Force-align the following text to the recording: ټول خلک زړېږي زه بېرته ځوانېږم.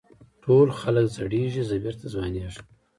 ټول 0.43 0.67
خلک 0.79 1.05
زړېږي 1.15 1.63
زه 1.69 1.75
بېرته 1.83 2.05
ځوانېږم. 2.13 2.65